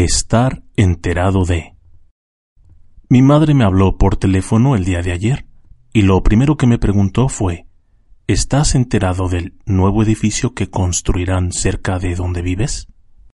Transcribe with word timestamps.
Estar 0.00 0.62
enterado 0.76 1.44
de. 1.44 1.74
Mi 3.08 3.20
madre 3.20 3.52
me 3.52 3.64
habló 3.64 3.98
por 3.98 4.16
teléfono 4.16 4.76
el 4.76 4.84
día 4.84 5.02
de 5.02 5.10
ayer 5.10 5.48
y 5.92 6.02
lo 6.02 6.22
primero 6.22 6.56
que 6.56 6.68
me 6.68 6.78
preguntó 6.78 7.28
fue 7.28 7.66
¿Estás 8.28 8.76
enterado 8.76 9.28
del 9.28 9.54
nuevo 9.66 10.04
edificio 10.04 10.54
que 10.54 10.70
construirán 10.70 11.50
cerca 11.50 11.98
de 11.98 12.14
donde 12.14 12.42
vives? 12.42 12.86